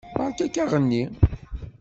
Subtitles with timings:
[0.19, 1.03] Beṛka-k aɣenni.